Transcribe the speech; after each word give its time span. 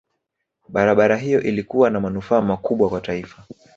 barabara 0.69 1.17
hiyo 1.17 1.41
ilikuwa 1.41 1.89
na 1.89 1.99
manufaa 1.99 2.41
makubwa 2.41 2.89
kwa 2.89 3.01
taifa 3.01 3.43